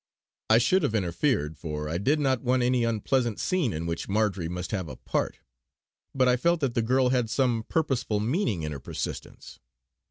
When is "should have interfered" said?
0.57-1.59